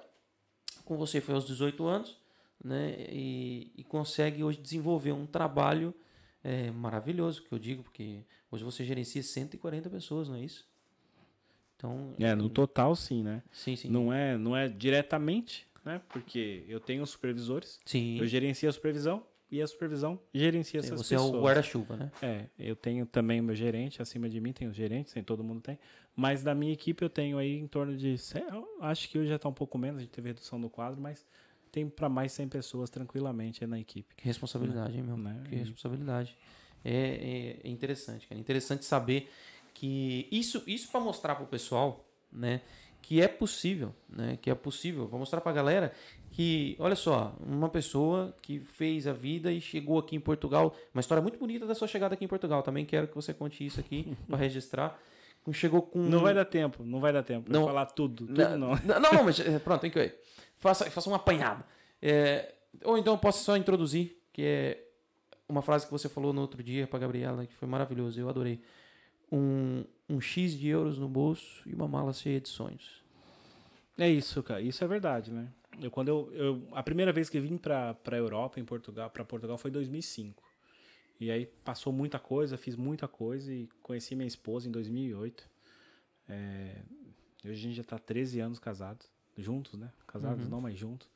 [0.85, 2.17] Com você foi aos 18 anos,
[2.63, 2.95] né?
[3.09, 5.95] E, e consegue hoje desenvolver um trabalho
[6.43, 10.67] é, maravilhoso, que eu digo, porque hoje você gerencia 140 pessoas, não é isso?
[11.75, 13.41] Então, é, no total sim, né?
[13.51, 13.89] Sim, sim.
[13.89, 16.01] Não é, não é diretamente, né?
[16.09, 18.17] Porque eu tenho supervisores, Sim.
[18.19, 21.31] eu gerencio a supervisão e a supervisão gerencia Sim, essas você pessoas.
[21.31, 22.11] Você é o guarda-chuva, né?
[22.21, 25.43] É, eu tenho também o meu gerente, acima de mim tem os gerentes, tem, todo
[25.43, 25.77] mundo tem.
[26.15, 28.15] Mas da minha equipe eu tenho aí em torno de,
[28.81, 31.25] acho que hoje já está um pouco menos, a gente teve redução do quadro, mas
[31.71, 34.13] tem para mais 100 pessoas tranquilamente na equipe.
[34.15, 35.17] Que responsabilidade, hein, meu?
[35.17, 35.43] Né?
[35.49, 36.37] Que responsabilidade.
[36.85, 38.39] É, é, é interessante, cara.
[38.39, 39.29] Interessante saber
[39.73, 42.61] que isso, isso para mostrar para o pessoal, né?
[43.03, 44.39] Que é possível, né?
[44.41, 45.05] Que é possível.
[45.07, 45.93] Vou mostrar para a galera
[46.31, 51.01] que, olha só, uma pessoa que fez a vida e chegou aqui em Portugal, uma
[51.01, 52.63] história muito bonita da sua chegada aqui em Portugal.
[52.63, 54.97] Também quero que você conte isso aqui para registrar.
[55.51, 58.57] Chegou com Não vai dar tempo, não vai dar tempo não falar tudo, tudo não.
[58.57, 60.17] Não, não, não mas é, pronto, tem que ver.
[60.57, 61.65] Faça, faça um apanhado.
[62.01, 62.53] É,
[62.85, 64.87] ou então eu posso só introduzir, que é
[65.49, 68.61] uma frase que você falou no outro dia para Gabriela, que foi maravilhoso, eu adorei
[69.33, 73.03] um, um X de euros no bolso e uma mala cheia de sonhos.
[73.97, 74.61] É isso, cara.
[74.61, 75.47] Isso é verdade, né?
[75.81, 79.25] Eu, quando eu, eu a primeira vez que vim para a Europa, em Portugal, para
[79.25, 80.43] Portugal foi em 2005.
[81.19, 85.49] E aí passou muita coisa, fiz muita coisa e conheci minha esposa em 2008.
[86.29, 86.75] É,
[87.43, 89.91] hoje a gente já está 13 anos casados, juntos, né?
[90.05, 90.51] Casados uhum.
[90.51, 91.07] não, mas juntos.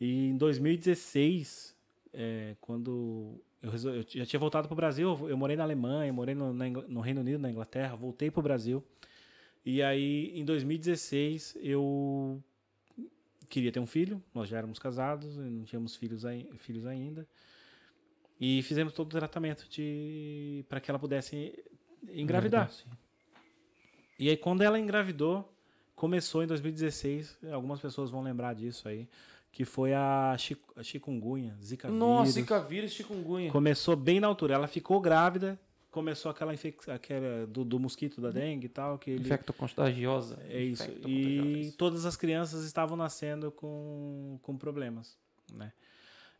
[0.00, 1.74] E em 2016,
[2.12, 6.34] é, quando eu, eu, já tinha voltado para o Brasil, eu morei na Alemanha, morei
[6.34, 8.84] no, na, no, Reino Unido, na Inglaterra, voltei para o Brasil.
[9.64, 12.42] E aí, em 2016, eu
[13.48, 16.22] queria ter um filho, nós já éramos casados, não tínhamos filhos,
[16.58, 17.26] filhos ainda.
[18.40, 21.52] E fizemos todo o tratamento de para que ela pudesse
[22.10, 22.70] engravidar.
[24.18, 25.52] E aí, quando ela engravidou,
[25.96, 29.08] começou em 2016, algumas pessoas vão lembrar disso aí
[29.52, 30.36] que foi a,
[30.76, 32.34] a chikungunya, zika Nossa, vírus.
[32.34, 33.50] zika vírus, chikungunya.
[33.50, 34.54] Começou bem na altura.
[34.54, 35.58] Ela ficou grávida,
[35.90, 38.98] começou aquela infecção aquela do, do mosquito da dengue e tal.
[38.98, 39.20] Que ele...
[39.22, 40.38] Infecto contagiosa.
[40.48, 40.88] É isso.
[41.06, 45.18] E todas as crianças estavam nascendo com, com problemas,
[45.52, 45.72] né?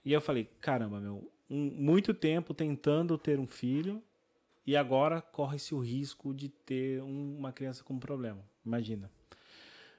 [0.05, 4.03] E eu falei, caramba, meu, um, muito tempo tentando ter um filho
[4.67, 8.43] e agora corre-se o risco de ter um, uma criança com problema.
[8.65, 9.11] Imagina.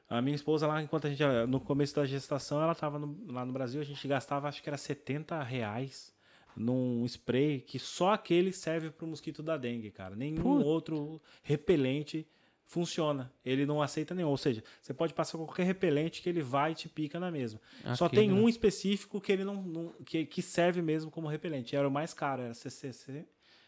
[0.09, 3.53] A minha esposa lá, enquanto a gente, no começo da gestação, ela estava lá no
[3.53, 6.11] Brasil, a gente gastava, acho que era 70 reais
[6.55, 10.15] num spray que só aquele serve para o mosquito da dengue, cara.
[10.15, 12.27] Nenhum outro repelente
[12.65, 13.31] funciona.
[13.43, 14.29] Ele não aceita nenhum.
[14.29, 17.59] Ou seja, você pode passar qualquer repelente que ele vai e te pica na mesma.
[17.83, 21.75] Aqui, Só tem um específico que ele não, não, que, que serve mesmo como repelente.
[21.75, 23.25] Era o mais caro, era CCC,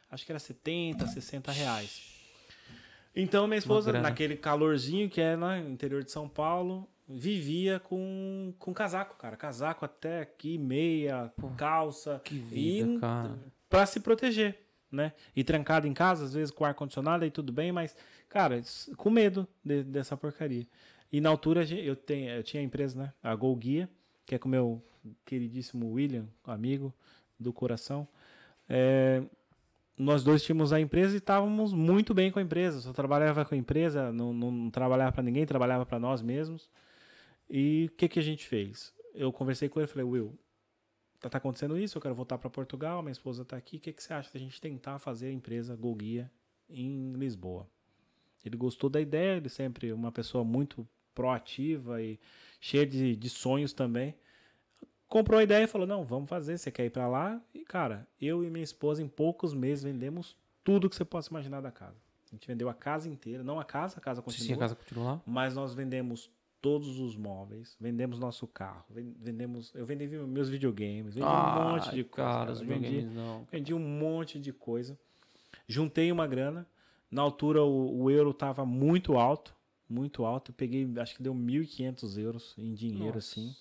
[0.09, 2.20] acho que era 70, 60 reais.
[3.15, 8.73] Então, minha esposa, naquele calorzinho que é no interior de São Paulo, vivia com, com
[8.73, 9.35] casaco, cara.
[9.35, 12.21] Casaco até aqui, meia, calça.
[12.23, 13.37] Que vida, e cara.
[13.69, 14.57] Pra se proteger,
[14.91, 15.11] né?
[15.35, 17.95] E trancado em casa, às vezes com ar-condicionado aí tudo bem, mas,
[18.29, 18.61] cara,
[18.95, 20.65] com medo de- dessa porcaria.
[21.11, 23.13] E na altura eu, tenho, eu tinha a empresa, né?
[23.21, 23.89] A Gol Guia,
[24.25, 24.81] que é com o meu
[25.25, 26.93] queridíssimo William, amigo
[27.37, 28.07] do coração.
[28.69, 29.21] É,
[30.01, 32.81] nós dois tínhamos a empresa e estávamos muito bem com a empresa.
[32.81, 36.67] Só trabalhava com a empresa, não, não trabalhava para ninguém, trabalhava para nós mesmos.
[37.49, 38.93] E o que, que a gente fez?
[39.13, 40.39] Eu conversei com ele e falei, Will,
[41.19, 43.93] tá, tá acontecendo isso, eu quero voltar para Portugal, minha esposa tá aqui, o que,
[43.93, 46.31] que você acha da gente tentar fazer a empresa Go Guia
[46.69, 47.69] em Lisboa?
[48.43, 52.19] Ele gostou da ideia, ele sempre é uma pessoa muito proativa e
[52.59, 54.15] cheia de, de sonhos também.
[55.11, 56.57] Comprou a ideia e falou: Não, vamos fazer.
[56.57, 57.39] Você quer ir para lá?
[57.53, 61.61] E, cara, eu e minha esposa, em poucos meses, vendemos tudo que você possa imaginar
[61.61, 61.97] da casa.
[62.31, 64.55] A gente vendeu a casa inteira, não a casa, a casa Sim, continua.
[64.55, 65.21] a casa continua lá?
[65.27, 66.29] Mas nós vendemos
[66.61, 69.71] todos os móveis, vendemos nosso carro, ven- vendemos.
[69.75, 72.29] Eu vendi meus videogames, vendi um monte de coisa.
[72.29, 72.61] cara, os.
[72.61, 73.45] Vendi- não.
[73.51, 74.97] Vendi um monte de coisa.
[75.67, 76.65] Juntei uma grana.
[77.09, 79.53] Na altura o, o euro tava muito alto.
[79.89, 80.51] Muito alto.
[80.51, 83.17] Eu peguei, acho que deu 1.500 euros em dinheiro, Nossa.
[83.17, 83.53] assim.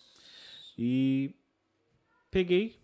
[0.79, 1.35] E
[2.31, 2.79] peguei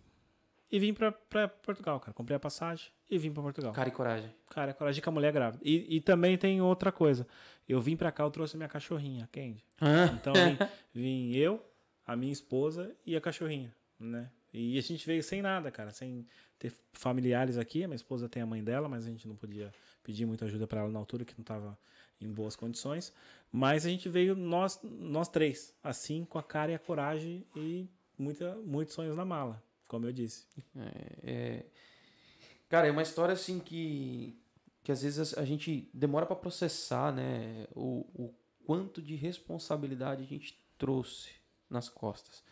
[0.70, 2.12] e vim pra, pra Portugal, cara.
[2.12, 3.72] Comprei a passagem e vim pra Portugal.
[3.72, 4.34] Cara e coragem.
[4.50, 5.62] Cara, é coragem com a mulher grávida.
[5.64, 7.26] E, e também tem outra coisa.
[7.68, 9.64] Eu vim pra cá, eu trouxe minha cachorrinha, a Candy.
[10.14, 10.58] Então vim,
[10.92, 11.64] vim eu,
[12.06, 14.30] a minha esposa e a cachorrinha, né?
[14.52, 16.26] E a gente veio sem nada, cara, sem
[16.58, 17.84] ter familiares aqui.
[17.84, 20.66] A minha esposa tem a mãe dela, mas a gente não podia pedir muita ajuda
[20.66, 21.78] para ela na altura, que não estava
[22.20, 23.12] em boas condições.
[23.52, 27.88] Mas a gente veio nós, nós três, assim, com a cara e a coragem e
[28.18, 30.46] muita, muitos sonhos na mala, como eu disse.
[30.76, 31.66] É, é-
[32.68, 34.36] Cara, é uma história assim que,
[34.82, 37.66] que às vezes a gente demora pra processar, né?
[37.74, 41.30] O, o quanto de responsabilidade a gente trouxe
[41.70, 42.42] nas costas,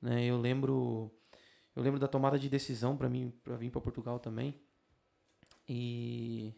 [0.00, 0.24] né?
[0.26, 1.10] Eu lembro,
[1.74, 4.60] eu lembro da tomada de decisão pra mim para vir pra Portugal também.
[5.66, 6.52] E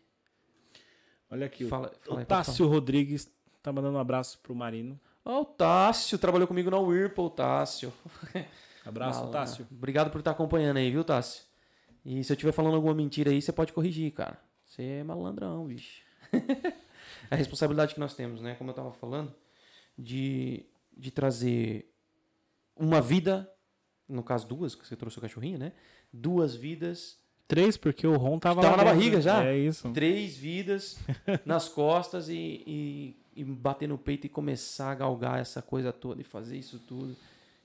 [1.30, 4.54] Olha aqui, fala, o, fala o aí, pode Tássio Rodrigues tá mandando um abraço pro
[4.54, 5.00] Marino.
[5.24, 7.92] Ó, o Tássio trabalhou comigo na Whirlpool, Tássio.
[8.84, 9.40] Abraço, Malandro.
[9.40, 9.66] Tássio.
[9.70, 11.44] Obrigado por estar acompanhando aí, viu, Tássio?
[12.04, 14.38] E se eu estiver falando alguma mentira aí, você pode corrigir, cara.
[14.66, 16.02] Você é malandrão, bicho.
[17.30, 18.54] a responsabilidade que nós temos, né?
[18.56, 19.34] Como eu tava falando,
[19.98, 21.90] de, de trazer
[22.76, 23.50] uma vida,
[24.06, 25.72] no caso duas, que você trouxe o cachorrinho, né?
[26.12, 29.22] Duas vidas, Três, porque o Ron tava, Tava lá na barriga né?
[29.22, 29.44] já?
[29.44, 29.90] É isso.
[29.90, 30.98] três vidas
[31.44, 36.20] nas costas e, e, e bater no peito e começar a galgar essa coisa toda
[36.20, 37.16] e fazer isso tudo.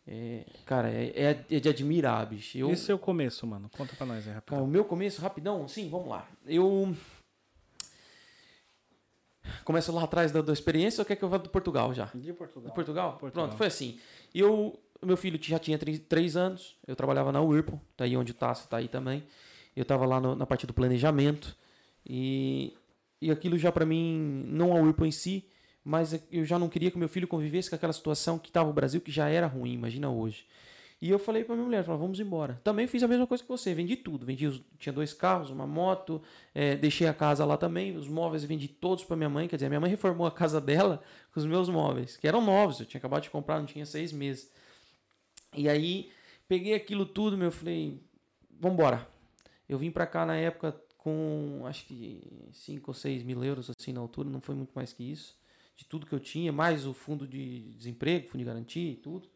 [0.07, 2.57] É, cara, é, é, é de admirar, bicho.
[2.57, 3.69] Eu, Esse é o começo, mano.
[3.77, 4.63] Conta pra nós aí, Cara, rapidão.
[4.63, 6.27] o meu começo, rapidão, sim, vamos lá.
[6.45, 6.95] Eu.
[9.63, 12.05] Começo lá atrás da, da experiência ou quer que eu vá do Portugal já?
[12.13, 12.69] De Portugal.
[12.69, 13.17] De Portugal?
[13.17, 13.45] Portugal.
[13.47, 13.99] Pronto, foi assim.
[14.33, 18.35] Eu, meu filho já tinha 3 anos, eu trabalhava na Whirlpool, tá aí onde o
[18.35, 19.23] Tássio tá aí também.
[19.75, 21.55] Eu tava lá no- na parte do planejamento
[22.05, 22.73] e,
[23.21, 25.45] e aquilo já para mim, não a Whirlpool em si,
[25.89, 28.73] mas eu já não queria que meu filho convivesse com aquela situação que tava o
[28.73, 30.45] Brasil, que já era ruim, imagina hoje.
[31.01, 32.61] E eu falei pra minha mulher, falei, vamos embora.
[32.63, 34.23] Também fiz a mesma coisa que você, vendi tudo.
[34.23, 36.21] Vendi tinha dois carros, uma moto,
[36.53, 39.47] eh, deixei a casa lá também, os móveis vendi todos pra minha mãe.
[39.47, 41.01] Quer dizer, minha mãe reformou a casa dela
[41.33, 44.11] com os meus móveis, que eram novos, eu tinha acabado de comprar, não tinha seis
[44.11, 44.51] meses.
[45.55, 46.11] E aí,
[46.47, 47.99] peguei aquilo tudo, meu, falei,
[48.59, 49.07] vambora.
[49.67, 52.21] Eu vim pra cá na época com, acho que
[52.53, 55.39] 5 ou 6 mil euros, assim, na altura, não foi muito mais que isso.
[55.79, 59.29] De tudo que eu tinha, mais o fundo de desemprego, fundo de garantia e tudo.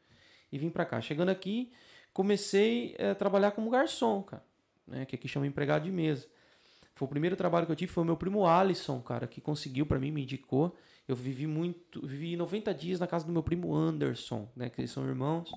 [0.52, 1.00] E vim pra cá.
[1.00, 1.72] Chegando aqui,
[2.12, 4.44] comecei eh, a trabalhar como garçom, cara.
[4.86, 6.28] Né, que aqui chama empregado de mesa.
[6.96, 9.86] Foi o primeiro trabalho que eu tive, foi o meu primo Alisson, cara, que conseguiu
[9.86, 10.76] pra mim, me indicou.
[11.08, 14.92] Eu vivi muito, vivi 90 dias na casa do meu primo Anderson, né, que eles
[14.92, 15.50] são irmãos.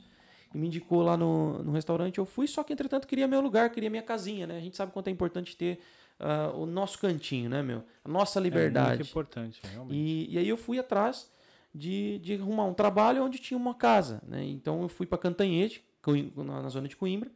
[0.54, 2.18] E me indicou lá no, no restaurante.
[2.18, 4.56] Eu fui, só que entretanto queria meu lugar, queria minha casinha, né?
[4.56, 5.80] A gente sabe quanto é importante ter
[6.18, 7.82] ah, o nosso cantinho, né, meu?
[8.04, 8.98] A nossa É liberdade.
[8.98, 9.96] muito importante, realmente.
[9.98, 11.30] E, e aí eu fui atrás
[11.74, 14.44] de, de arrumar um trabalho onde tinha uma casa, né?
[14.44, 17.30] Então eu fui para Cantanhete, Coim- na, na zona de Coimbra,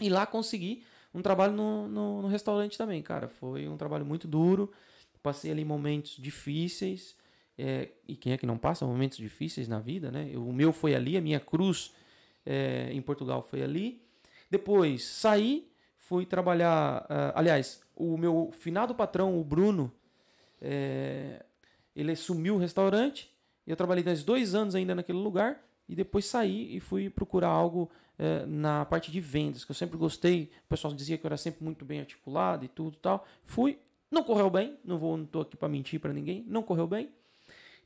[0.00, 0.84] e lá consegui
[1.14, 3.28] um trabalho no, no, no restaurante também, cara.
[3.28, 4.70] Foi um trabalho muito duro,
[5.22, 7.16] passei ali momentos difíceis,
[7.58, 10.28] é, e quem é que não passa momentos difíceis na vida, né?
[10.30, 11.92] Eu- o meu foi ali, a minha cruz
[12.44, 14.00] é, em Portugal foi ali.
[14.50, 15.66] Depois saí,
[15.98, 17.04] fui trabalhar.
[17.08, 19.90] ah, aliás, o meu finado patrão, o Bruno,
[20.60, 21.44] é,
[21.94, 23.34] ele assumiu o restaurante.
[23.66, 27.90] Eu trabalhei mais dois anos ainda naquele lugar e depois saí e fui procurar algo
[28.18, 30.50] eh, na parte de vendas, que eu sempre gostei.
[30.64, 33.26] O pessoal dizia que eu era sempre muito bem articulado e tudo tal.
[33.44, 33.78] Fui
[34.10, 37.10] Não correu bem, não vou, não tô aqui para mentir para ninguém, não correu bem.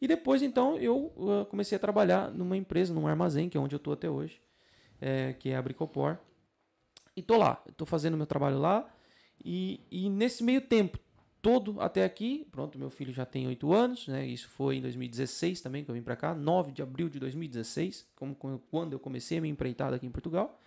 [0.00, 3.74] E depois, então, eu uh, comecei a trabalhar numa empresa, num armazém, que é onde
[3.74, 4.40] eu tô até hoje,
[5.00, 6.18] é, que é a Bricopor.
[7.16, 8.88] E tô lá, tô fazendo meu trabalho lá.
[9.44, 10.98] E, e nesse meio tempo
[11.42, 14.26] todo até aqui, pronto, meu filho já tem 8 anos, né?
[14.26, 18.06] Isso foi em 2016 também que eu vim para cá, 9 de abril de 2016,
[18.14, 18.34] como
[18.70, 20.60] quando eu comecei a minha empreitada aqui em Portugal.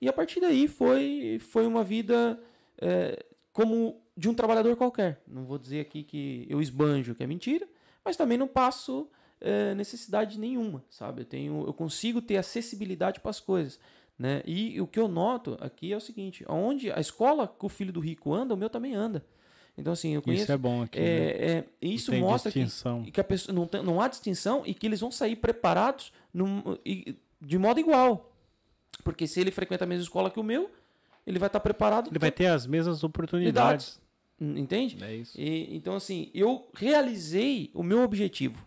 [0.00, 2.40] E a partir daí foi, foi uma vida
[2.78, 5.22] é, como de um trabalhador qualquer.
[5.26, 7.68] Não vou dizer aqui que eu esbanjo, que é mentira,
[8.04, 9.08] mas também não passo
[9.40, 11.22] é, necessidade nenhuma, sabe?
[11.22, 13.78] Eu, tenho, eu consigo ter acessibilidade para as coisas.
[14.20, 14.42] Né?
[14.44, 17.90] E o que eu noto aqui é o seguinte: onde a escola que o filho
[17.90, 19.24] do rico anda, o meu também anda.
[19.78, 20.42] Então, assim, eu conheço.
[20.42, 20.98] Isso é bom aqui.
[20.98, 21.06] É, né?
[21.10, 22.66] é, isso mostra que,
[23.12, 26.62] que, a pessoa não, tem, não há distinção e que eles vão sair preparados num,
[27.40, 28.30] de modo igual.
[29.02, 30.70] Porque se ele frequenta a mesma escola que o meu,
[31.26, 32.10] ele vai estar preparado.
[32.10, 33.98] Ele vai ter as mesmas oportunidades.
[34.38, 35.02] Entende?
[35.02, 35.40] É isso.
[35.40, 38.66] E, então, assim, eu realizei o meu objetivo,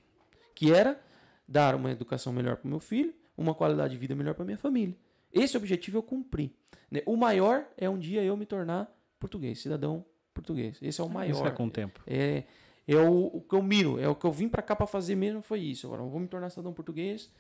[0.56, 1.00] que era
[1.48, 4.58] dar uma educação melhor para o meu filho, uma qualidade de vida melhor para minha
[4.58, 4.96] família.
[5.34, 6.56] Esse objetivo eu cumpri.
[6.92, 7.02] Né?
[7.06, 10.78] O maior é um dia eu me tornar português, cidadão português.
[10.82, 11.32] Esse é o maior.
[11.32, 12.02] Isso é com o tempo.
[12.06, 12.44] É,
[12.88, 15.16] é o, o que eu miro, é o que eu vim para cá para fazer
[15.16, 15.88] mesmo foi isso.
[15.88, 17.32] Agora eu vou me tornar cidadão português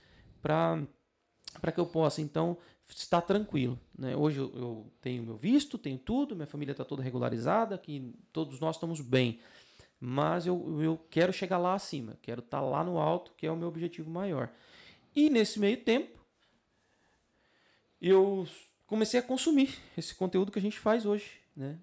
[0.42, 0.82] para
[1.62, 3.80] para que eu possa então estar tranquilo.
[3.98, 4.16] Né?
[4.16, 8.60] Hoje eu, eu, tenho meu visto, tenho tudo, minha família está toda regularizada, que todos
[8.60, 9.40] nós estamos bem.
[10.00, 13.52] Mas eu, eu quero chegar lá acima, quero estar tá lá no alto, que é
[13.52, 14.50] o meu objetivo maior.
[15.16, 16.23] E nesse meio tempo,
[18.10, 18.46] eu
[18.86, 21.40] comecei a consumir esse conteúdo que a gente faz hoje.
[21.56, 21.78] Né?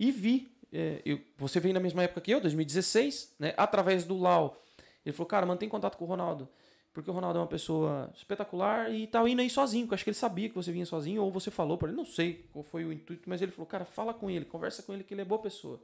[0.00, 3.52] E vi, é, eu, você veio na mesma época que eu, 2016, né?
[3.56, 4.64] através do Lau.
[5.04, 6.48] Ele falou, cara, mantém contato com o Ronaldo.
[6.92, 10.04] Porque o Ronaldo é uma pessoa espetacular e tá indo aí sozinho, porque eu acho
[10.04, 12.64] que ele sabia que você vinha sozinho, ou você falou para ele, não sei qual
[12.64, 15.20] foi o intuito, mas ele falou, cara, fala com ele, conversa com ele, que ele
[15.20, 15.80] é boa pessoa.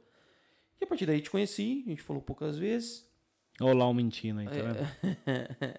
[0.81, 3.07] E a partir daí te conheci, a gente falou poucas vezes.
[3.61, 4.55] Olá, o mentindo aí, tá
[5.31, 5.77] é...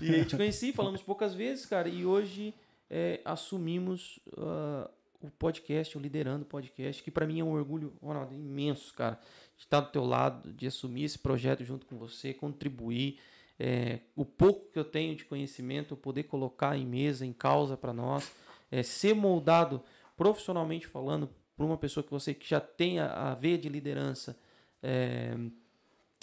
[0.02, 2.52] e aí te conheci, falamos poucas vezes, cara, e hoje
[2.90, 4.88] é, assumimos uh,
[5.20, 9.18] o podcast, o Liderando Podcast, que para mim é um orgulho Ronaldo, imenso, cara,
[9.56, 13.18] de estar do teu lado, de assumir esse projeto junto com você, contribuir.
[13.58, 17.92] É, o pouco que eu tenho de conhecimento, poder colocar em mesa, em causa para
[17.92, 18.30] nós,
[18.70, 19.82] é, ser moldado
[20.16, 24.38] profissionalmente falando por uma pessoa que você que já tem a, a veia de liderança
[24.80, 25.36] é,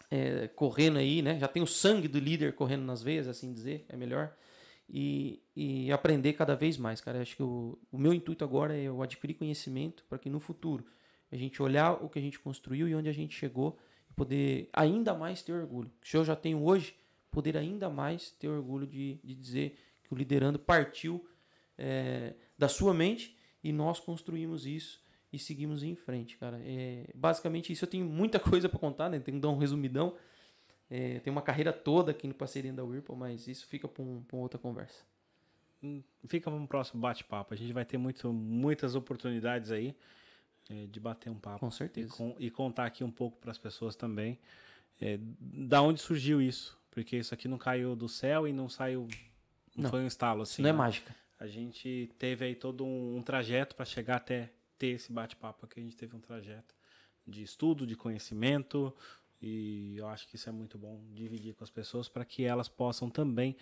[0.09, 1.38] é, correndo aí, né?
[1.38, 4.34] Já tem o sangue do líder correndo nas veias, assim dizer, é melhor
[4.90, 7.22] e, e aprender cada vez mais, cara.
[7.22, 10.86] Acho que o, o meu intuito agora é eu adquirir conhecimento para que no futuro
[11.32, 13.78] a gente olhar o que a gente construiu e onde a gente chegou
[14.10, 15.92] e poder ainda mais ter orgulho.
[16.04, 16.96] Se eu já tenho hoje,
[17.32, 21.28] poder ainda mais ter orgulho de, de dizer que o Liderando partiu
[21.78, 26.62] é, da sua mente e nós construímos isso e seguimos em frente, cara.
[26.64, 27.84] É, basicamente isso.
[27.84, 29.20] Eu tenho muita coisa para contar, né?
[29.20, 30.16] Tenho que dar um resumidão.
[30.90, 34.24] É, tem uma carreira toda aqui no parceria da Whirlpool, mas isso fica para um,
[34.32, 35.04] outra conversa.
[35.82, 37.54] Hum, fica para um próximo bate-papo.
[37.54, 39.96] A gente vai ter muito, muitas oportunidades aí
[40.70, 41.60] é, de bater um papo.
[41.60, 42.08] Com certeza.
[42.08, 44.40] E, com, e contar aqui um pouco para as pessoas também
[45.02, 46.78] é, da onde surgiu isso.
[46.92, 49.08] Porque isso aqui não caiu do céu e não saiu.
[49.76, 49.90] Não, não.
[49.90, 50.62] foi um estalo assim.
[50.62, 50.78] Não é né?
[50.78, 51.16] mágica.
[51.38, 55.80] A gente teve aí todo um, um trajeto para chegar até ter esse bate-papo aqui.
[55.80, 56.74] A gente teve um trajeto
[57.28, 58.96] de estudo, de conhecimento,
[59.42, 62.68] e eu acho que isso é muito bom dividir com as pessoas para que elas
[62.68, 63.56] possam também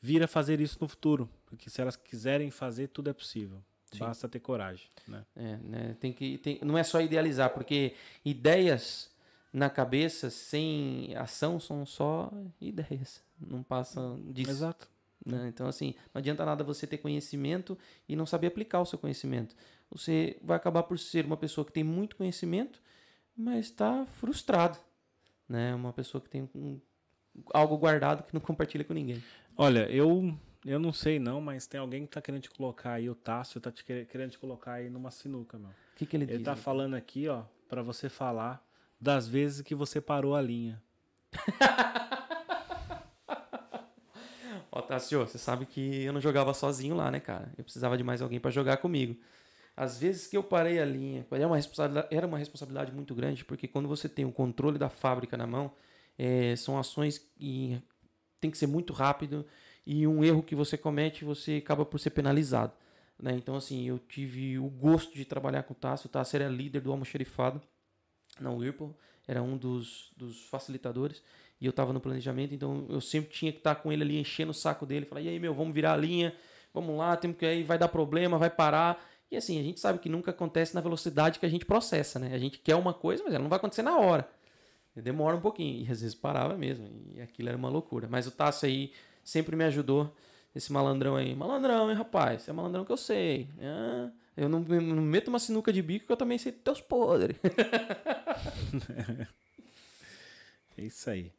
[0.00, 1.28] vir a fazer isso no futuro.
[1.46, 3.62] Porque se elas quiserem fazer, tudo é possível.
[3.92, 3.98] Sim.
[3.98, 4.86] Basta ter coragem.
[5.06, 5.24] Né?
[5.36, 5.96] É, né?
[5.98, 9.10] Tem que, tem, não é só idealizar, porque ideias
[9.52, 13.22] na cabeça sem ação são só ideias.
[13.40, 14.50] Não passam disso.
[14.50, 14.88] Exato.
[15.24, 15.48] Né?
[15.48, 19.54] Então, assim, não adianta nada você ter conhecimento e não saber aplicar o seu conhecimento.
[19.90, 22.80] Você vai acabar por ser uma pessoa que tem muito conhecimento,
[23.36, 24.78] mas está frustrado
[25.48, 25.74] né?
[25.74, 26.80] Uma pessoa que tem um,
[27.52, 29.22] algo guardado que não compartilha com ninguém.
[29.56, 33.08] Olha, eu eu não sei não, mas tem alguém que tá querendo te colocar aí,
[33.08, 35.70] o Tássio tá te querendo te colocar aí numa sinuca, meu.
[35.70, 36.44] O que, que ele, ele diz?
[36.44, 38.64] tá falando aqui, ó, para você falar
[39.00, 40.82] das vezes que você parou a linha.
[44.70, 47.50] Ó, Tássio, você sabe que eu não jogava sozinho lá, né, cara?
[47.56, 49.16] Eu precisava de mais alguém para jogar comigo.
[49.80, 53.44] Às vezes que eu parei a linha, era uma responsabilidade, era uma responsabilidade muito grande,
[53.44, 55.70] porque quando você tem o controle da fábrica na mão,
[56.18, 57.80] é, são ações que
[58.40, 59.46] tem que ser muito rápido
[59.86, 62.72] e um erro que você comete, você acaba por ser penalizado.
[63.22, 63.34] Né?
[63.36, 66.08] Então, assim, eu tive o gosto de trabalhar com o Tássio.
[66.08, 67.62] O Tássio era líder do almoxerifado
[68.40, 68.96] na Whirlpool,
[69.28, 71.22] era um dos, dos facilitadores
[71.60, 74.50] e eu estava no planejamento, então eu sempre tinha que estar com ele ali enchendo
[74.50, 76.34] o saco dele, falar, e aí meu, vamos virar a linha,
[76.74, 79.00] vamos lá, temos que aí vai dar problema, vai parar.
[79.30, 82.34] E assim, a gente sabe que nunca acontece na velocidade que a gente processa, né?
[82.34, 84.28] A gente quer uma coisa, mas ela não vai acontecer na hora.
[84.94, 85.84] Demora um pouquinho.
[85.84, 86.88] E às vezes parava mesmo.
[87.14, 88.08] E aquilo era uma loucura.
[88.08, 90.14] Mas o Tasso aí sempre me ajudou.
[90.54, 91.34] Esse malandrão aí.
[91.34, 92.48] Malandrão, hein, rapaz?
[92.48, 93.48] É malandrão que eu sei.
[93.60, 97.36] Ah, eu não, não meto uma sinuca de bico que eu também sei teus podres.
[100.76, 101.32] é isso aí.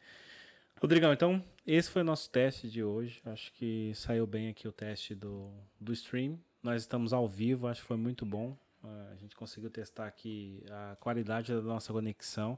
[0.82, 3.22] Rodrigão, então, esse foi o nosso teste de hoje.
[3.26, 6.40] Acho que saiu bem aqui o teste do, do stream.
[6.62, 8.58] Nós estamos ao vivo, acho que foi muito bom.
[8.84, 12.58] Uh, a gente conseguiu testar aqui a qualidade da nossa conexão.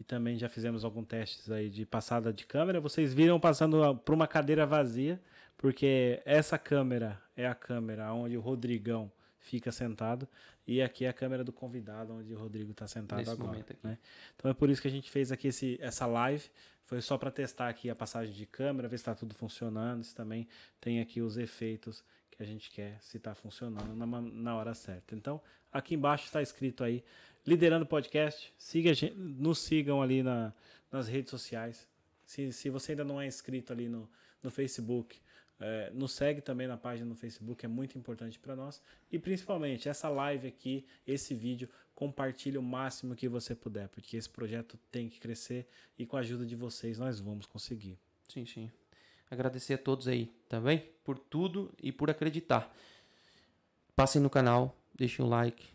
[0.00, 2.80] E também já fizemos alguns testes aí de passada de câmera.
[2.80, 5.20] Vocês viram passando por uma cadeira vazia,
[5.56, 9.10] porque essa câmera é a câmera onde o Rodrigão
[9.40, 10.28] fica sentado
[10.66, 13.64] e aqui é a câmera do convidado onde o Rodrigo está sentado Nesse agora.
[13.82, 13.98] Né?
[14.36, 16.44] Então é por isso que a gente fez aqui esse, essa live.
[16.84, 20.14] Foi só para testar aqui a passagem de câmera, ver se está tudo funcionando, se
[20.14, 20.46] também
[20.80, 22.04] tem aqui os efeitos
[22.38, 25.14] que a gente quer, se está funcionando na, na hora certa.
[25.14, 25.40] Então,
[25.72, 27.02] aqui embaixo está escrito aí,
[27.44, 30.54] Liderando Podcast, siga, nos sigam ali na,
[30.90, 31.88] nas redes sociais.
[32.24, 34.08] Se, se você ainda não é inscrito ali no,
[34.40, 35.20] no Facebook,
[35.58, 38.80] é, nos segue também na página no Facebook, é muito importante para nós.
[39.10, 44.30] E principalmente, essa live aqui, esse vídeo, compartilhe o máximo que você puder, porque esse
[44.30, 45.66] projeto tem que crescer
[45.98, 47.98] e com a ajuda de vocês nós vamos conseguir.
[48.28, 48.70] Sim, sim.
[49.30, 52.74] Agradecer a todos aí também por tudo e por acreditar.
[53.94, 55.66] Passem no canal, deixem o like,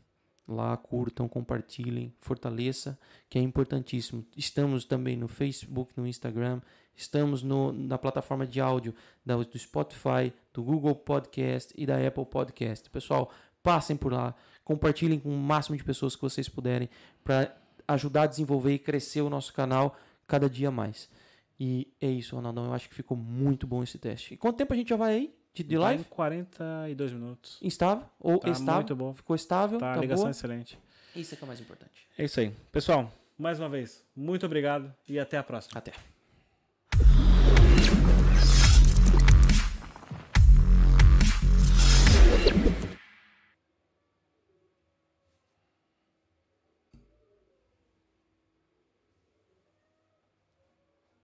[0.47, 2.97] lá curtam, compartilhem, fortaleça,
[3.29, 4.25] que é importantíssimo.
[4.35, 6.61] Estamos também no Facebook, no Instagram,
[6.95, 8.93] estamos no, na plataforma de áudio
[9.25, 12.89] do Spotify, do Google Podcast e da Apple Podcast.
[12.89, 13.31] Pessoal,
[13.61, 16.89] passem por lá, compartilhem com o máximo de pessoas que vocês puderem
[17.23, 17.55] para
[17.87, 19.97] ajudar a desenvolver e crescer o nosso canal
[20.27, 21.09] cada dia mais.
[21.65, 22.65] E é isso, Ronaldão.
[22.65, 24.33] Eu acho que ficou muito bom esse teste.
[24.33, 26.03] E quanto tempo a gente já vai aí de, de live?
[26.09, 27.57] 42 minutos.
[27.61, 28.81] Instável ou tá estável?
[28.81, 29.13] Muito bom.
[29.13, 29.79] Ficou estável?
[29.79, 30.31] Tá, tá ligação boa?
[30.31, 30.77] excelente.
[31.15, 32.05] Isso é que é o mais importante.
[32.17, 32.53] É isso aí.
[32.69, 35.79] Pessoal, mais uma vez, muito obrigado e até a próxima.
[35.79, 35.93] Até.